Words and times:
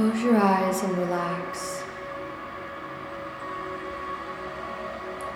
Close 0.00 0.22
your 0.22 0.36
eyes 0.38 0.82
and 0.82 0.96
relax. 0.96 1.82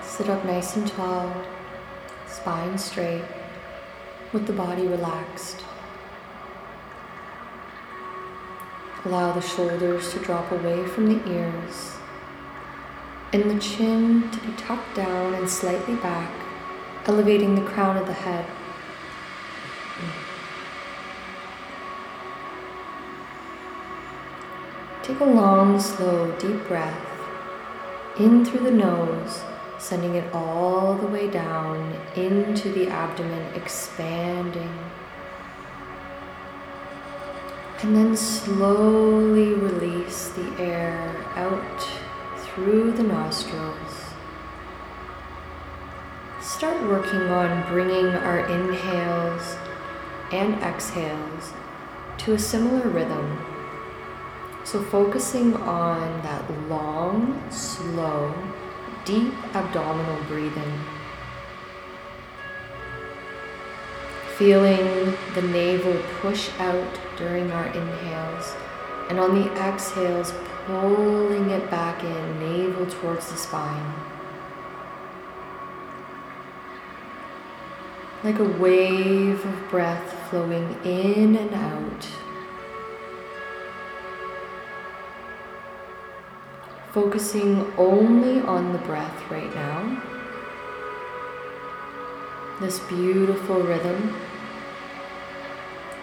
Sit 0.03 0.31
up 0.31 0.43
nice 0.46 0.75
and 0.75 0.89
tall, 0.89 1.31
spine 2.27 2.79
straight, 2.79 3.27
with 4.32 4.46
the 4.46 4.55
body 4.55 4.87
relaxed. 4.87 5.63
Allow 9.05 9.32
the 9.32 9.43
shoulders 9.43 10.11
to 10.14 10.19
drop 10.21 10.50
away 10.50 10.87
from 10.87 11.12
the 11.12 11.31
ears 11.31 11.96
and 13.35 13.51
the 13.51 13.61
chin 13.61 14.31
to 14.31 14.40
be 14.40 14.57
tucked 14.57 14.96
down 14.96 15.35
and 15.35 15.51
slightly 15.51 15.96
back, 15.96 16.32
elevating 17.04 17.54
the 17.54 17.71
crown 17.71 17.99
of 17.99 18.07
the 18.07 18.15
head. 18.15 18.46
Take 25.04 25.21
a 25.21 25.25
long, 25.25 25.79
slow, 25.79 26.35
deep 26.39 26.67
breath 26.67 26.99
in 28.18 28.43
through 28.43 28.61
the 28.61 28.71
nose, 28.71 29.43
sending 29.79 30.14
it 30.14 30.32
all 30.32 30.95
the 30.95 31.07
way 31.07 31.29
down 31.29 31.95
into 32.17 32.72
the 32.72 32.89
abdomen, 32.89 33.55
expanding. 33.55 34.78
And 37.83 37.95
then 37.95 38.17
slowly 38.17 39.53
release 39.53 40.28
the 40.28 40.50
air 40.59 41.14
out 41.36 41.86
through 42.39 42.92
the 42.92 43.03
nostrils. 43.03 44.05
Start 46.41 46.83
working 46.84 47.29
on 47.29 47.70
bringing 47.70 48.07
our 48.07 48.47
inhales 48.47 49.57
and 50.33 50.55
exhales 50.62 51.53
to 52.17 52.33
a 52.33 52.39
similar 52.39 52.89
rhythm. 52.89 53.54
So, 54.65 54.83
focusing 54.83 55.55
on 55.57 56.23
that 56.23 56.51
long, 56.70 57.39
slow, 57.51 58.34
deep 59.05 59.34
abdominal 59.55 60.25
breathing. 60.25 60.81
Feeling 64.39 65.15
the 65.35 65.42
navel 65.42 66.03
push 66.20 66.48
out 66.59 66.98
during 67.19 67.53
our 67.53 67.67
inhales, 67.67 68.57
and 69.11 69.20
on 69.20 69.35
the 69.35 69.53
exhales, 69.53 70.33
pulling 70.67 71.51
it 71.51 71.70
back 71.70 72.03
in, 72.03 72.41
navel 72.41 72.87
towards 72.87 73.31
the 73.31 73.37
spine. 73.37 73.95
Like 78.25 78.39
a 78.39 78.45
wave 78.45 79.45
of 79.45 79.70
breath 79.70 80.31
flowing 80.31 80.79
in 80.85 81.37
and 81.37 81.55
out. 81.55 82.23
Focusing 86.95 87.73
only 87.77 88.41
on 88.42 88.73
the 88.73 88.78
breath 88.78 89.28
right 89.28 89.53
now. 89.53 90.00
This 92.61 92.78
beautiful 92.78 93.61
rhythm, 93.61 94.14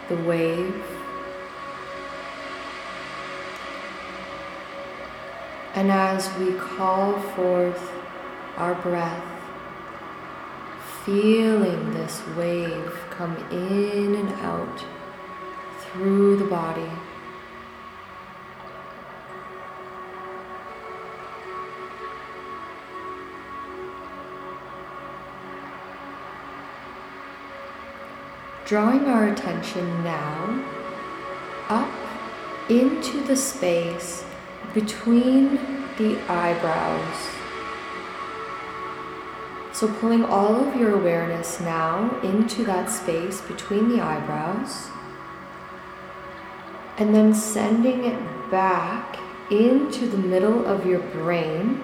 the 0.10 0.18
wave. 0.18 0.84
And 5.76 5.90
as 5.90 6.30
we 6.38 6.56
call 6.56 7.18
forth 7.22 7.90
our 8.58 8.76
breath, 8.76 9.24
feeling 11.06 11.94
this 11.94 12.22
wave 12.36 12.94
come 13.12 13.38
in 13.50 14.14
and 14.16 14.30
out 14.42 14.84
through 15.80 16.36
the 16.36 16.46
body. 16.46 16.92
Drawing 28.72 29.04
our 29.04 29.28
attention 29.28 29.86
now 30.02 30.64
up 31.68 31.92
into 32.70 33.20
the 33.26 33.36
space 33.36 34.24
between 34.74 35.56
the 35.98 36.18
eyebrows. 36.30 37.18
So, 39.74 39.90
pulling 39.96 40.24
all 40.24 40.56
of 40.56 40.78
your 40.78 40.98
awareness 40.98 41.60
now 41.60 42.18
into 42.22 42.64
that 42.64 42.90
space 42.90 43.42
between 43.42 43.90
the 43.90 44.00
eyebrows, 44.02 44.88
and 46.98 47.14
then 47.14 47.34
sending 47.34 48.06
it 48.06 48.50
back 48.50 49.20
into 49.52 50.08
the 50.08 50.18
middle 50.18 50.66
of 50.66 50.86
your 50.86 51.02
brain, 51.02 51.84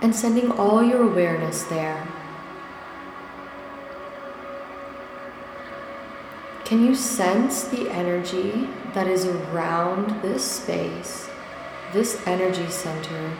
and 0.00 0.16
sending 0.16 0.50
all 0.52 0.82
your 0.82 1.02
awareness 1.02 1.64
there. 1.64 2.15
Can 6.66 6.84
you 6.84 6.96
sense 6.96 7.62
the 7.62 7.88
energy 7.90 8.68
that 8.92 9.06
is 9.06 9.24
around 9.24 10.20
this 10.20 10.42
space, 10.42 11.30
this 11.92 12.20
energy 12.26 12.68
center 12.68 13.36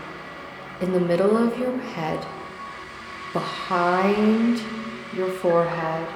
in 0.81 0.93
the 0.93 1.01
middle 1.01 1.37
of 1.37 1.59
your 1.59 1.77
head, 1.77 2.25
behind 3.33 4.63
your 5.13 5.29
forehead? 5.29 6.07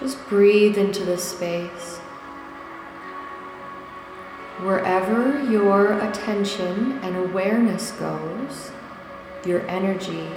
Just 0.00 0.18
breathe 0.28 0.76
into 0.76 1.04
this 1.04 1.22
space. 1.22 1.98
Wherever 4.64 5.44
your 5.44 5.92
attention 6.00 6.98
and 7.04 7.16
awareness 7.16 7.92
goes, 7.92 8.72
your 9.44 9.64
energy 9.68 10.28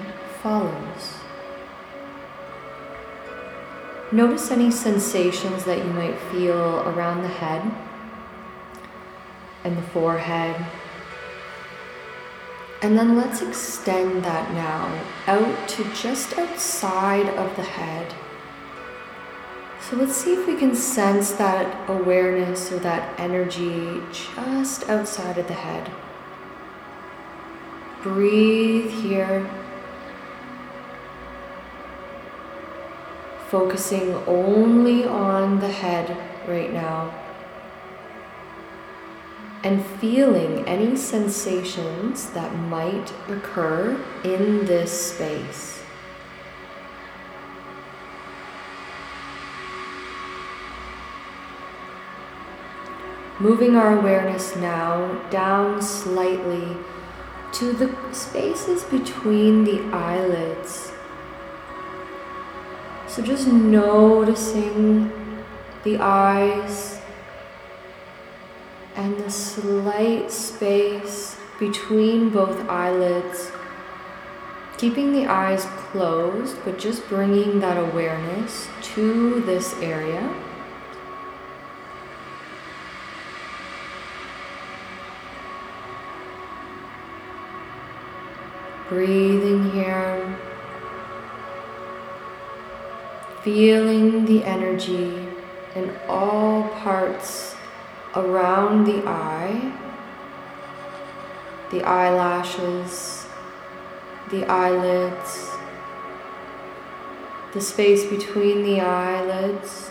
follows. 0.41 1.19
Notice 4.11 4.49
any 4.49 4.71
sensations 4.71 5.65
that 5.65 5.77
you 5.77 5.91
might 5.93 6.17
feel 6.31 6.79
around 6.87 7.21
the 7.21 7.27
head 7.27 7.71
and 9.63 9.77
the 9.77 9.81
forehead. 9.81 10.65
And 12.81 12.97
then 12.97 13.15
let's 13.15 13.41
extend 13.41 14.23
that 14.23 14.51
now 14.53 15.03
out 15.27 15.69
to 15.69 15.83
just 15.93 16.37
outside 16.37 17.27
of 17.27 17.55
the 17.55 17.63
head. 17.63 18.15
So 19.81 19.95
let's 19.95 20.15
see 20.15 20.33
if 20.33 20.47
we 20.47 20.55
can 20.55 20.75
sense 20.75 21.31
that 21.33 21.89
awareness 21.89 22.71
or 22.71 22.79
that 22.79 23.19
energy 23.19 24.01
just 24.11 24.89
outside 24.89 25.37
of 25.37 25.47
the 25.47 25.53
head. 25.53 25.91
Breathe 28.01 28.89
here. 28.89 29.49
Focusing 33.49 34.13
only 34.27 35.05
on 35.05 35.59
the 35.59 35.71
head 35.71 36.15
right 36.47 36.71
now 36.71 37.11
and 39.63 39.83
feeling 39.83 40.65
any 40.67 40.95
sensations 40.95 42.29
that 42.29 42.55
might 42.55 43.11
occur 43.27 43.99
in 44.23 44.65
this 44.65 45.13
space. 45.13 45.81
Moving 53.39 53.75
our 53.75 53.97
awareness 53.97 54.55
now 54.55 55.27
down 55.29 55.81
slightly 55.81 56.77
to 57.53 57.73
the 57.73 58.13
spaces 58.13 58.83
between 58.83 59.63
the 59.63 59.81
eyelids 59.95 60.91
so 63.19 63.25
just 63.25 63.47
noticing 63.47 65.11
the 65.83 65.97
eyes 65.99 67.01
and 68.95 69.17
the 69.17 69.29
slight 69.29 70.31
space 70.31 71.37
between 71.59 72.29
both 72.29 72.57
eyelids. 72.69 73.51
Keeping 74.77 75.11
the 75.11 75.25
eyes 75.25 75.65
closed, 75.65 76.55
but 76.63 76.79
just 76.79 77.05
bringing 77.09 77.59
that 77.59 77.75
awareness 77.75 78.69
to 78.93 79.41
this 79.41 79.73
area. 79.81 80.33
Breathing 88.87 89.71
here 89.71 90.28
feeling 93.49 94.25
the 94.25 94.43
energy 94.45 95.27
in 95.73 95.91
all 96.07 96.67
parts 96.69 97.55
around 98.15 98.85
the 98.85 99.01
eye, 99.07 99.73
the 101.71 101.81
eyelashes, 101.81 103.25
the 104.29 104.45
eyelids, 104.45 105.49
the 107.55 107.59
space 107.59 108.05
between 108.05 108.61
the 108.61 108.79
eyelids. 108.81 109.89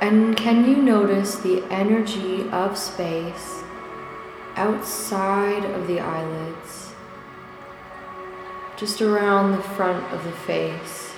And 0.00 0.34
can 0.34 0.64
you 0.64 0.76
notice 0.76 1.34
the 1.36 1.62
energy 1.70 2.48
of 2.48 2.78
space 2.78 3.62
outside 4.56 5.66
of 5.66 5.86
the 5.86 6.00
eyelids, 6.00 6.85
just 8.76 9.00
around 9.00 9.52
the 9.52 9.62
front 9.62 10.04
of 10.12 10.24
the 10.24 10.32
face? 10.32 11.12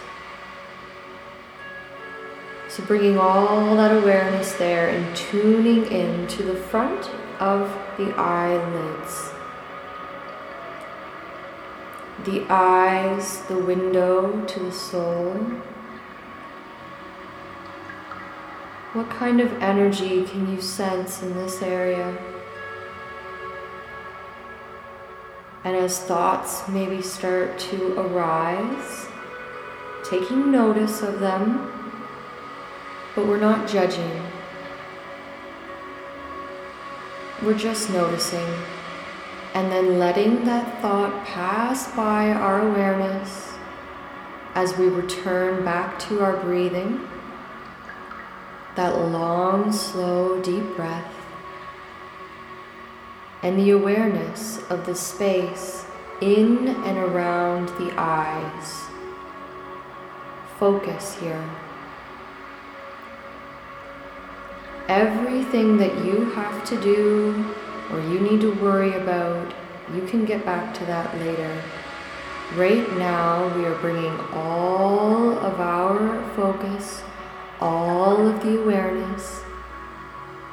So, 2.69 2.84
bringing 2.84 3.19
all 3.19 3.75
that 3.76 3.96
awareness 3.96 4.52
there 4.52 4.88
and 4.88 5.16
tuning 5.16 5.87
in 5.87 6.26
to 6.28 6.43
the 6.43 6.55
front 6.55 7.10
of 7.40 7.69
the 7.96 8.14
eyelids. 8.16 9.31
The 12.25 12.44
eyes, 12.49 13.43
the 13.43 13.58
window 13.58 14.44
to 14.44 14.61
the 14.61 14.72
soul. 14.72 15.32
What 18.93 19.11
kind 19.11 19.40
of 19.40 19.52
energy 19.62 20.25
can 20.25 20.50
you 20.52 20.61
sense 20.61 21.22
in 21.22 21.34
this 21.34 21.62
area? 21.62 22.16
And 25.68 25.76
as 25.76 26.00
thoughts 26.00 26.66
maybe 26.66 27.02
start 27.02 27.58
to 27.58 28.00
arise, 28.00 29.06
taking 30.02 30.50
notice 30.50 31.02
of 31.02 31.20
them, 31.20 31.92
but 33.14 33.26
we're 33.26 33.38
not 33.38 33.68
judging. 33.68 34.22
We're 37.42 37.58
just 37.58 37.90
noticing 37.90 38.48
and 39.52 39.70
then 39.70 39.98
letting 39.98 40.46
that 40.46 40.80
thought 40.80 41.26
pass 41.26 41.94
by 41.94 42.30
our 42.30 42.66
awareness 42.66 43.52
as 44.54 44.74
we 44.78 44.86
return 44.86 45.66
back 45.66 45.98
to 45.98 46.24
our 46.24 46.38
breathing. 46.38 47.06
That 48.74 48.96
long, 48.96 49.70
slow, 49.70 50.40
deep 50.40 50.76
breath 50.76 51.17
and 53.43 53.58
the 53.58 53.70
awareness 53.70 54.58
of 54.70 54.85
the 54.87 54.94
space 54.94 55.85
in 56.20 56.69
and 56.69 56.99
around 56.99 57.69
the 57.79 57.93
eyes. 57.96 58.85
Focus 60.58 61.17
here. 61.20 61.49
Everything 64.88 65.76
that 65.76 66.05
you 66.05 66.31
have 66.31 66.64
to 66.69 66.81
do 66.81 67.55
or 67.90 68.00
you 68.00 68.20
need 68.20 68.40
to 68.40 68.52
worry 68.55 68.94
about, 68.94 69.55
you 69.94 70.02
can 70.02 70.25
get 70.25 70.44
back 70.44 70.75
to 70.75 70.85
that 70.87 71.14
later. 71.19 71.62
Right 72.55 72.90
now, 72.96 73.55
we 73.56 73.64
are 73.67 73.75
bringing 73.76 74.19
all 74.32 75.38
of 75.38 75.61
our 75.61 76.23
focus, 76.35 77.02
all 77.61 78.26
of 78.26 78.43
the 78.43 78.61
awareness 78.61 79.43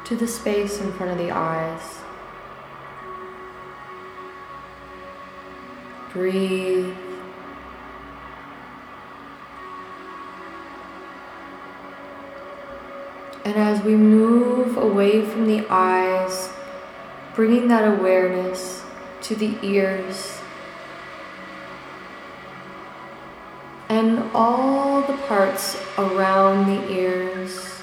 to 0.06 0.16
the 0.16 0.28
space 0.28 0.80
in 0.80 0.92
front 0.94 1.12
of 1.12 1.18
the 1.18 1.32
eyes. 1.32 2.05
Breathe. 6.15 6.95
And 13.44 13.56
as 13.56 13.83
we 13.83 13.97
move 13.97 14.77
away 14.77 15.25
from 15.25 15.45
the 15.45 15.65
eyes, 15.69 16.50
bringing 17.35 17.67
that 17.67 18.00
awareness 18.00 18.81
to 19.23 19.35
the 19.35 19.57
ears 19.62 20.39
and 23.89 24.23
all 24.33 25.01
the 25.01 25.17
parts 25.27 25.77
around 25.97 26.67
the 26.67 26.91
ears 26.94 27.81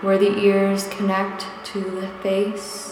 where 0.00 0.16
the 0.16 0.38
ears 0.38 0.86
connect 0.88 1.44
to 1.64 1.80
the 1.80 2.08
face, 2.22 2.89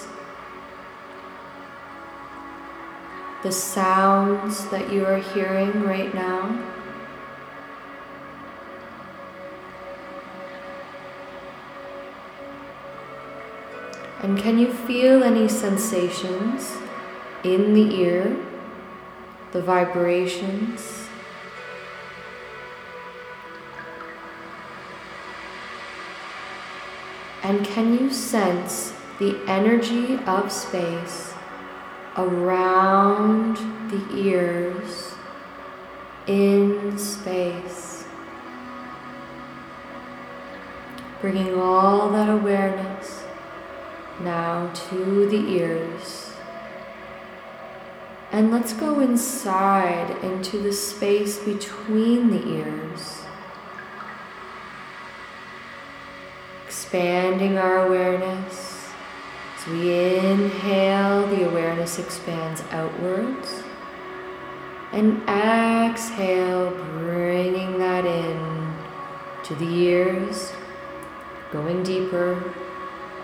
the 3.42 3.52
sounds 3.52 4.66
that 4.66 4.92
you 4.92 5.06
are 5.06 5.18
hearing 5.18 5.82
right 5.82 6.12
now. 6.12 6.74
And 14.20 14.36
can 14.36 14.58
you 14.58 14.72
feel 14.72 15.22
any 15.22 15.48
sensations 15.48 16.72
in 17.44 17.72
the 17.74 17.94
ear, 17.94 18.36
the 19.52 19.62
vibrations? 19.62 21.04
And 27.44 27.64
can 27.64 27.96
you 27.96 28.12
sense 28.12 28.92
the 29.20 29.38
energy 29.46 30.16
of 30.26 30.50
space 30.50 31.34
around 32.18 33.56
the 33.90 34.16
ears 34.16 35.14
in 36.26 36.98
space? 36.98 38.04
Bringing 41.20 41.54
all 41.54 42.10
that 42.10 42.28
awareness 42.28 43.24
now 44.20 44.70
to 44.90 45.28
the 45.28 45.48
ears. 45.48 46.32
And 48.30 48.50
let's 48.50 48.72
go 48.72 49.00
inside 49.00 50.22
into 50.22 50.58
the 50.58 50.72
space 50.72 51.38
between 51.38 52.30
the 52.30 52.46
ears. 52.46 53.22
Expanding 56.66 57.56
our 57.56 57.86
awareness. 57.86 58.67
We 59.70 60.16
inhale, 60.16 61.26
the 61.26 61.46
awareness 61.46 61.98
expands 61.98 62.62
outwards. 62.70 63.62
And 64.92 65.20
exhale, 65.28 66.70
bringing 66.70 67.78
that 67.78 68.06
in 68.06 68.74
to 69.44 69.54
the 69.54 69.66
ears, 69.66 70.52
going 71.52 71.82
deeper 71.82 72.54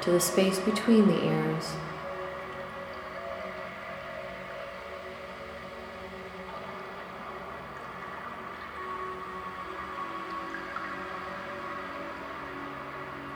to 0.02 0.10
the 0.10 0.20
space 0.20 0.58
between 0.58 1.06
the 1.06 1.24
ears. 1.24 1.72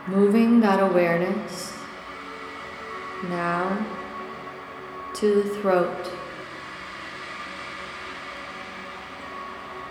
Moving 0.05 0.59
that 0.59 0.79
awareness 0.79 1.68
now 3.23 3.85
to 5.15 5.41
the 5.41 5.49
throat. 5.49 6.11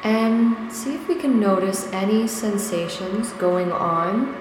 And 0.02 0.73
see 0.73 0.94
if 0.94 1.08
we 1.08 1.16
can 1.16 1.38
notice 1.40 1.92
any 1.92 2.26
sensations 2.28 3.32
going 3.32 3.73
on 3.73 4.35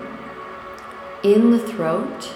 in 1.23 1.51
the 1.51 1.59
throat, 1.59 2.33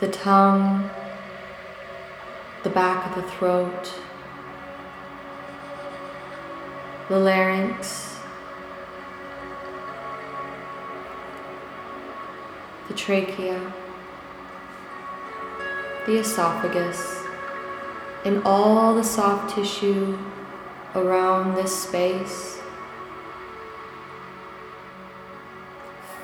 the 0.00 0.08
tongue, 0.08 0.90
the 2.64 2.70
back 2.70 3.06
of 3.06 3.22
the 3.22 3.30
throat, 3.30 3.94
the 7.08 7.18
larynx, 7.18 8.18
the 12.88 12.94
trachea, 12.94 13.72
the 16.06 16.18
esophagus, 16.18 17.22
and 18.24 18.42
all 18.44 18.94
the 18.94 19.04
soft 19.04 19.54
tissue 19.54 20.16
around 20.94 21.54
this 21.54 21.82
space. 21.82 22.58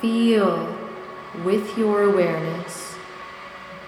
Feel 0.00 0.78
with 1.44 1.76
your 1.76 2.04
awareness 2.04 2.94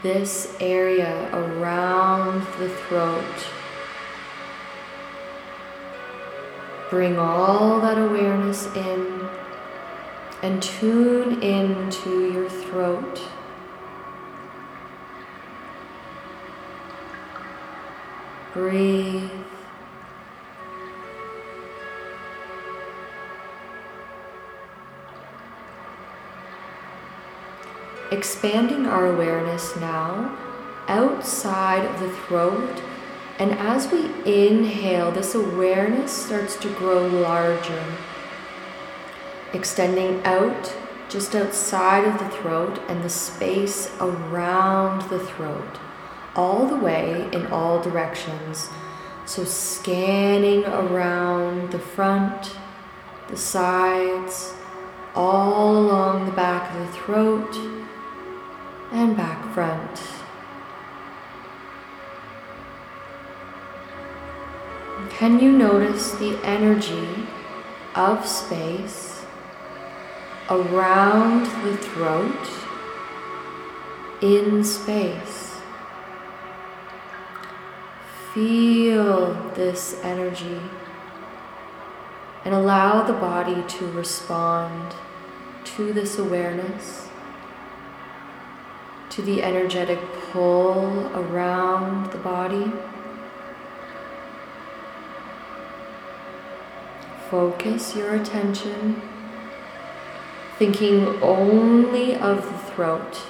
this 0.04 0.54
area 0.60 1.30
around 1.32 2.40
the 2.58 2.68
throat. 2.68 3.46
Bring 6.90 7.18
all 7.18 7.80
that 7.80 7.96
awareness 7.98 8.66
in 8.76 9.28
and 10.42 10.62
tune 10.62 11.42
into 11.42 12.30
your 12.30 12.50
throat. 12.50 13.22
Breathe. 18.54 19.30
expanding 28.10 28.86
our 28.86 29.06
awareness 29.06 29.74
now 29.76 30.38
outside 30.86 31.84
of 31.84 31.98
the 31.98 32.10
throat 32.10 32.80
And 33.38 33.50
as 33.52 33.90
we 33.90 34.04
inhale, 34.24 35.10
this 35.10 35.34
awareness 35.34 36.12
starts 36.12 36.54
to 36.56 36.72
grow 36.74 37.04
larger, 37.04 37.84
extending 39.52 40.22
out 40.24 40.76
just 41.08 41.34
outside 41.34 42.04
of 42.04 42.18
the 42.20 42.28
throat 42.28 42.80
and 42.88 43.02
the 43.02 43.10
space 43.10 43.90
around 44.00 45.02
the 45.10 45.18
throat, 45.18 45.78
all 46.36 46.66
the 46.66 46.76
way 46.76 47.28
in 47.32 47.46
all 47.48 47.80
directions. 47.80 48.68
So, 49.26 49.44
scanning 49.44 50.64
around 50.64 51.70
the 51.70 51.78
front, 51.78 52.56
the 53.28 53.36
sides, 53.36 54.54
all 55.14 55.78
along 55.78 56.26
the 56.26 56.32
back 56.32 56.74
of 56.74 56.86
the 56.86 56.92
throat 56.92 57.54
and 58.92 59.16
back 59.16 59.54
front. 59.54 60.02
Can 65.10 65.38
you 65.38 65.52
notice 65.52 66.12
the 66.12 66.38
energy 66.44 67.26
of 67.94 68.26
space 68.26 69.24
around 70.50 71.46
the 71.64 71.76
throat 71.76 72.48
in 74.20 74.64
space? 74.64 75.43
Feel 78.34 79.32
this 79.54 80.00
energy 80.02 80.60
and 82.44 82.52
allow 82.52 83.04
the 83.04 83.12
body 83.12 83.62
to 83.78 83.86
respond 83.92 84.92
to 85.62 85.92
this 85.92 86.18
awareness, 86.18 87.08
to 89.10 89.22
the 89.22 89.40
energetic 89.40 90.00
pull 90.32 91.06
around 91.14 92.10
the 92.10 92.18
body. 92.18 92.72
Focus 97.30 97.94
your 97.94 98.16
attention, 98.16 99.00
thinking 100.58 101.06
only 101.22 102.16
of 102.16 102.42
the 102.42 102.58
throat 102.72 103.22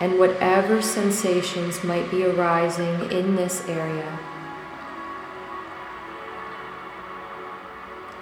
and 0.00 0.18
whatever 0.18 0.80
sensations 0.80 1.84
might 1.84 2.10
be 2.10 2.24
arising 2.24 3.12
in 3.12 3.36
this 3.36 3.68
area. 3.68 4.18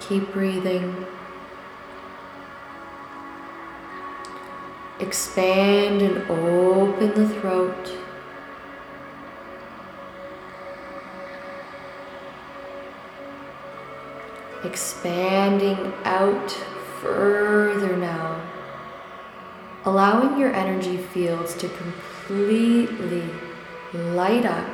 Keep 0.01 0.33
breathing. 0.33 1.05
Expand 4.99 6.01
and 6.01 6.29
open 6.29 7.13
the 7.13 7.29
throat. 7.39 7.95
Expanding 14.65 15.93
out 16.03 16.51
further 17.01 17.95
now, 17.95 18.48
allowing 19.85 20.39
your 20.39 20.53
energy 20.53 20.97
fields 20.97 21.55
to 21.55 21.69
completely 21.69 23.23
light 23.93 24.45
up, 24.45 24.67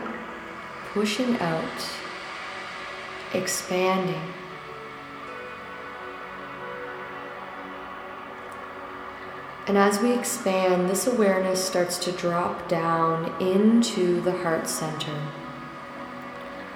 pushing 0.94 1.38
out, 1.40 1.90
expanding. 3.34 4.22
And 9.68 9.78
as 9.78 10.00
we 10.00 10.14
expand, 10.14 10.90
this 10.90 11.08
awareness 11.08 11.64
starts 11.64 11.98
to 12.00 12.12
drop 12.12 12.70
down 12.70 13.34
into 13.42 14.22
the 14.22 14.32
heart 14.32 14.68
center. 14.68 15.16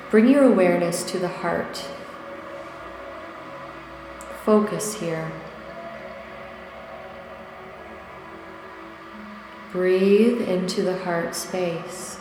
Bring 0.09 0.27
your 0.27 0.43
awareness 0.43 1.03
to 1.11 1.19
the 1.19 1.27
heart. 1.27 1.85
Focus 4.43 4.95
here. 4.95 5.31
Breathe 9.71 10.41
into 10.41 10.81
the 10.81 10.97
heart 10.99 11.35
space. 11.35 12.17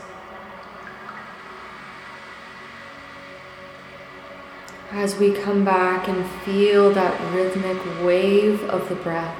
As 4.90 5.18
we 5.18 5.32
come 5.32 5.64
back 5.64 6.08
and 6.08 6.26
feel 6.42 6.92
that 6.92 7.34
rhythmic 7.34 7.78
wave 8.04 8.62
of 8.64 8.88
the 8.88 8.94
breath 8.94 9.36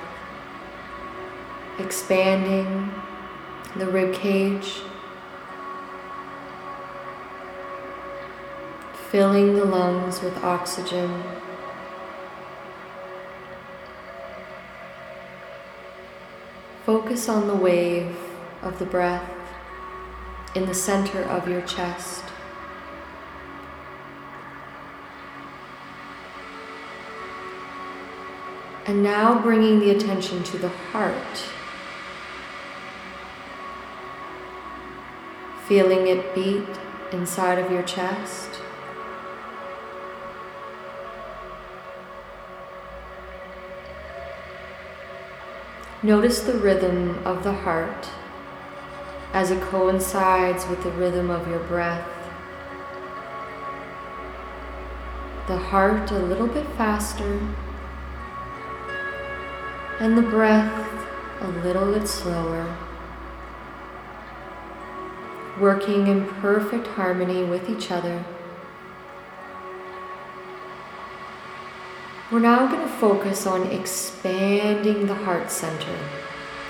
expanding 1.79 2.93
the 3.77 3.87
rib 3.87 4.13
cage, 4.13 4.81
filling 9.11 9.55
the 9.55 9.65
lungs 9.65 10.21
with 10.21 10.37
oxygen. 10.43 11.23
Focus 16.89 17.29
on 17.29 17.47
the 17.47 17.55
wave 17.55 18.17
of 18.63 18.79
the 18.79 18.87
breath 18.87 19.31
in 20.55 20.65
the 20.65 20.73
center 20.73 21.23
of 21.23 21.47
your 21.47 21.61
chest. 21.61 22.25
And 28.87 29.03
now 29.03 29.39
bringing 29.39 29.81
the 29.81 29.91
attention 29.91 30.43
to 30.45 30.57
the 30.57 30.71
heart. 30.71 31.45
feeling 35.67 36.07
it 36.07 36.35
beat 36.35 36.67
inside 37.13 37.59
of 37.59 37.71
your 37.71 37.83
chest. 37.83 38.63
Notice 46.03 46.41
the 46.41 46.55
rhythm 46.55 47.19
of 47.27 47.43
the 47.43 47.53
heart 47.53 48.09
as 49.33 49.51
it 49.51 49.61
coincides 49.63 50.65
with 50.69 50.85
the 50.85 50.93
rhythm 50.93 51.29
of 51.29 51.49
your 51.49 51.59
breath. 51.59 52.07
The 55.49 55.59
heart 55.59 56.11
a 56.13 56.19
little 56.19 56.47
bit 56.47 56.67
faster, 56.77 57.41
and 59.99 60.17
the 60.17 60.23
breath 60.23 61.07
a 61.41 61.49
little 61.49 61.93
bit 61.93 62.07
slower 62.07 62.77
working 65.59 66.07
in 66.07 66.27
perfect 66.27 66.87
harmony 66.87 67.43
with 67.43 67.69
each 67.69 67.91
other. 67.91 68.25
We're 72.31 72.41
now 72.41 72.67
going 72.67 72.83
to 72.83 72.95
focus 72.95 73.47
on 73.47 73.71
expanding 73.73 75.07
the 75.07 75.15
heart 75.15 75.51
center. 75.51 75.99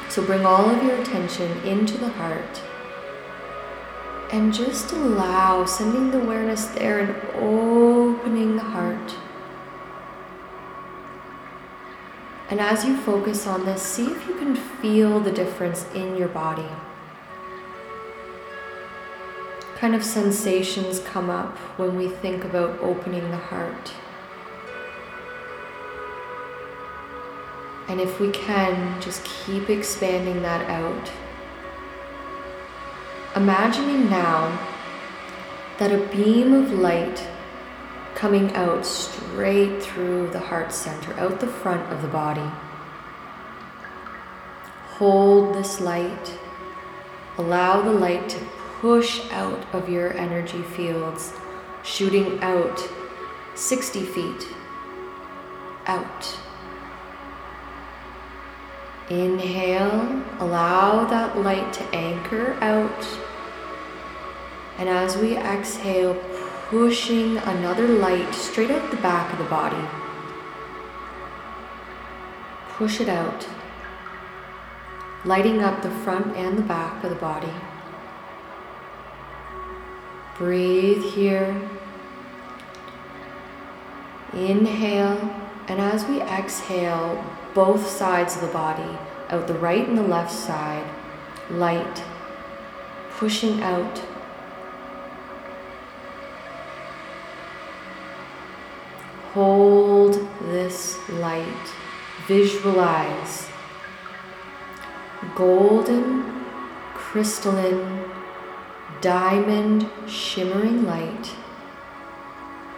So 0.08 0.24
bring 0.24 0.46
all 0.46 0.70
of 0.70 0.82
your 0.82 1.00
attention 1.00 1.50
into 1.66 1.98
the 1.98 2.10
heart 2.10 2.62
and 4.30 4.54
just 4.54 4.92
allow 4.92 5.64
sending 5.64 6.10
the 6.10 6.20
awareness 6.20 6.66
there 6.66 7.00
and 7.00 7.16
opening 7.36 8.56
the 8.56 8.62
heart. 8.62 9.14
And 12.50 12.60
as 12.60 12.84
you 12.84 12.96
focus 12.96 13.46
on 13.46 13.64
this, 13.64 13.82
see 13.82 14.06
if 14.06 14.28
you 14.28 14.34
can 14.36 14.54
feel 14.54 15.20
the 15.20 15.32
difference 15.32 15.86
in 15.94 16.16
your 16.16 16.28
body 16.28 16.68
kind 19.78 19.94
of 19.94 20.02
sensations 20.02 20.98
come 20.98 21.30
up 21.30 21.56
when 21.78 21.96
we 21.96 22.08
think 22.08 22.44
about 22.44 22.76
opening 22.80 23.30
the 23.30 23.36
heart. 23.36 23.92
And 27.88 28.00
if 28.00 28.21
we 28.21 28.30
can, 28.30 29.00
just 29.00 29.25
keep 29.25 29.71
expanding 29.71 30.42
that 30.42 30.68
out. 30.68 31.11
Imagining 33.35 34.11
now 34.11 34.59
that 35.78 35.92
a 35.92 36.07
beam 36.14 36.52
of 36.52 36.73
light 36.73 37.26
coming 38.14 38.52
out 38.54 38.85
straight 38.85 39.83
through 39.83 40.28
the 40.30 40.40
heart 40.40 40.73
center, 40.73 41.14
out 41.14 41.40
the 41.40 41.47
front 41.47 41.90
of 41.92 42.02
the 42.02 42.09
body. 42.09 42.50
Hold 44.99 45.54
this 45.54 45.80
light. 45.80 46.38
Allow 47.38 47.83
the 47.83 47.92
light 47.92 48.28
to 48.30 48.40
push 48.80 49.23
out 49.30 49.64
of 49.73 49.88
your 49.88 50.12
energy 50.14 50.62
fields, 50.62 51.33
shooting 51.85 52.40
out 52.40 52.83
60 53.54 54.04
feet 54.04 54.49
out. 55.87 56.38
Inhale, 59.10 60.22
allow 60.38 61.04
that 61.06 61.38
light 61.38 61.72
to 61.72 61.82
anchor 61.94 62.52
out. 62.60 63.06
And 64.76 64.88
as 64.88 65.16
we 65.16 65.36
exhale, 65.36 66.14
pushing 66.68 67.38
another 67.38 67.88
light 67.88 68.34
straight 68.34 68.70
out 68.70 68.90
the 68.90 68.98
back 68.98 69.32
of 69.32 69.38
the 69.38 69.46
body. 69.46 69.82
Push 72.76 73.00
it 73.00 73.08
out, 73.08 73.48
lighting 75.24 75.62
up 75.62 75.82
the 75.82 75.90
front 75.90 76.36
and 76.36 76.58
the 76.58 76.62
back 76.62 77.02
of 77.02 77.08
the 77.08 77.16
body. 77.16 77.52
Breathe 80.36 81.02
here. 81.02 81.60
Inhale, 84.34 85.34
and 85.66 85.80
as 85.80 86.04
we 86.04 86.20
exhale, 86.20 87.24
both 87.58 87.88
sides 87.88 88.36
of 88.36 88.42
the 88.42 88.46
body, 88.46 88.96
out 89.30 89.48
the 89.48 89.54
right 89.54 89.88
and 89.88 89.98
the 89.98 90.02
left 90.16 90.30
side, 90.30 90.88
light, 91.50 92.04
pushing 93.10 93.60
out. 93.64 93.98
Hold 99.34 100.14
this 100.42 100.96
light. 101.08 101.66
Visualize 102.28 103.48
golden, 105.34 106.44
crystalline, 106.94 108.04
diamond 109.00 109.90
shimmering 110.06 110.86
light 110.86 111.34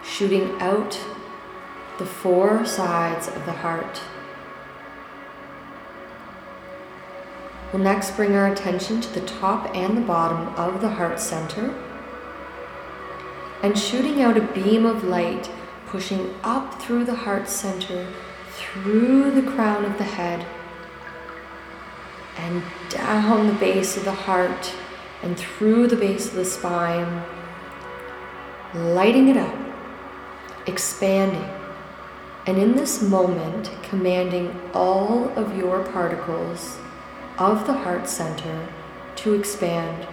shooting 0.03 0.59
out 0.59 0.99
the 1.99 2.05
four 2.07 2.65
sides 2.65 3.27
of 3.27 3.45
the 3.45 3.51
heart. 3.51 4.01
We'll 7.71 7.83
next 7.83 8.17
bring 8.17 8.35
our 8.35 8.51
attention 8.51 8.99
to 9.01 9.13
the 9.13 9.25
top 9.25 9.73
and 9.75 9.95
the 9.95 10.01
bottom 10.01 10.47
of 10.55 10.81
the 10.81 10.89
heart 10.89 11.19
center. 11.19 11.73
And 13.63 13.77
shooting 13.77 14.21
out 14.21 14.35
a 14.35 14.41
beam 14.41 14.85
of 14.85 15.03
light 15.03 15.49
pushing 15.91 16.33
up 16.41 16.81
through 16.81 17.03
the 17.03 17.15
heart 17.15 17.49
center, 17.49 18.07
through 18.51 19.29
the 19.31 19.51
crown 19.51 19.83
of 19.83 19.97
the 19.97 20.05
head, 20.05 20.45
and 22.37 22.63
down 22.89 23.47
the 23.47 23.53
base 23.53 23.97
of 23.97 24.05
the 24.05 24.11
heart 24.11 24.73
and 25.21 25.37
through 25.37 25.87
the 25.87 25.95
base 25.97 26.27
of 26.27 26.35
the 26.35 26.45
spine, 26.45 27.23
lighting 28.73 29.27
it 29.27 29.35
up, 29.35 29.53
expanding, 30.65 31.49
and 32.47 32.57
in 32.57 32.75
this 32.77 33.01
moment, 33.01 33.69
commanding 33.83 34.57
all 34.73 35.27
of 35.37 35.57
your 35.57 35.83
particles 35.83 36.77
of 37.41 37.65
the 37.65 37.73
heart 37.73 38.07
center 38.07 38.67
to 39.15 39.33
expand. 39.33 40.07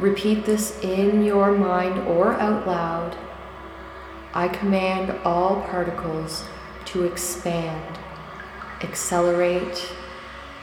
Repeat 0.00 0.44
this 0.44 0.76
in 0.82 1.22
your 1.22 1.52
mind 1.52 2.08
or 2.08 2.32
out 2.32 2.66
loud. 2.66 3.16
I 4.34 4.48
command 4.48 5.16
all 5.24 5.62
particles 5.62 6.44
to 6.86 7.04
expand, 7.04 8.00
accelerate, 8.82 9.92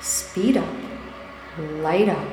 speed 0.02 0.58
up, 0.58 0.76
light 1.58 2.10
up. 2.10 2.28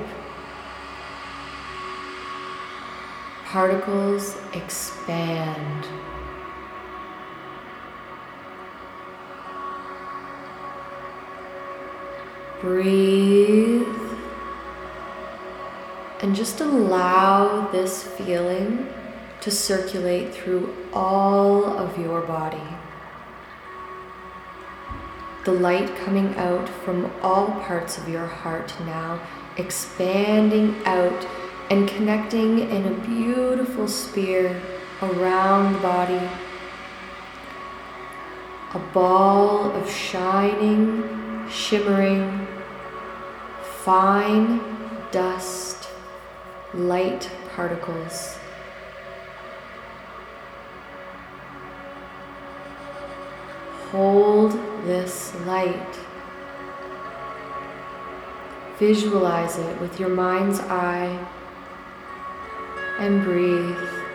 Particles 3.44 4.36
expand. 4.52 5.86
Breathe 12.60 13.86
and 16.20 16.34
just 16.34 16.60
allow 16.60 17.68
this 17.70 18.02
feeling 18.02 18.88
to 19.40 19.50
circulate 19.50 20.34
through 20.34 20.74
all 20.92 21.64
of 21.64 21.96
your 21.98 22.22
body. 22.22 22.68
The 25.44 25.52
light 25.52 25.94
coming 25.96 26.34
out 26.36 26.68
from 26.68 27.10
all 27.22 27.46
parts 27.46 27.96
of 27.96 28.08
your 28.08 28.26
heart 28.26 28.74
now, 28.80 29.20
expanding 29.56 30.76
out 30.84 31.26
and 31.70 31.88
connecting 31.88 32.58
in 32.70 32.86
a 32.86 32.94
beautiful 33.06 33.86
sphere 33.86 34.60
around 35.00 35.74
the 35.74 35.78
body. 35.78 36.28
A 38.74 38.78
ball 38.92 39.70
of 39.70 39.90
shining, 39.90 41.27
shimmering, 41.50 42.46
fine 43.84 44.60
dust, 45.10 45.88
light 46.74 47.30
particles. 47.54 48.38
Hold 53.90 54.52
this 54.84 55.34
light. 55.46 55.98
Visualize 58.78 59.58
it 59.58 59.80
with 59.80 59.98
your 59.98 60.10
mind's 60.10 60.60
eye 60.60 61.26
and 62.98 63.24
breathe. 63.24 64.07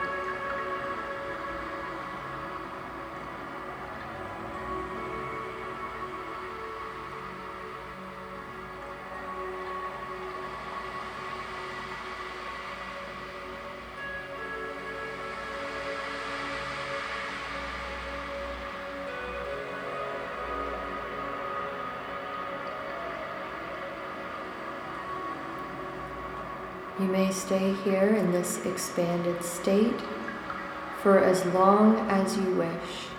You 27.04 27.10
may 27.10 27.32
stay 27.32 27.74
here 27.84 28.16
in 28.16 28.32
this 28.32 28.66
expanded 28.66 29.44
state 29.44 30.00
for 31.02 31.20
as 31.20 31.46
long 31.48 31.98
as 32.10 32.38
you 32.38 32.56
wish. 32.56 33.10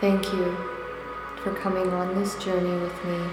Thank 0.00 0.32
you 0.32 0.56
for 1.42 1.54
coming 1.56 1.90
on 1.90 2.14
this 2.14 2.42
journey 2.42 2.80
with 2.80 3.04
me. 3.04 3.28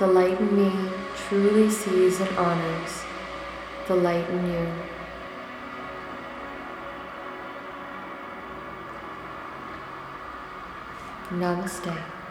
The 0.00 0.08
light 0.08 0.40
in 0.40 0.56
me 0.56 0.90
truly 1.28 1.70
sees 1.70 2.18
and 2.18 2.36
honors 2.36 3.04
the 3.86 3.94
light 3.94 4.28
in 4.28 4.52
you. 4.52 5.01
Namaste. 11.32 12.21